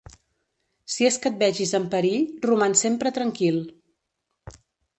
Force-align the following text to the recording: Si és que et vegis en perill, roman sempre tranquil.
Si 0.93 1.05
és 1.09 1.19
que 1.25 1.31
et 1.33 1.37
vegis 1.43 1.73
en 1.79 1.85
perill, 1.93 2.25
roman 2.47 2.75
sempre 2.81 3.15
tranquil. 3.21 3.63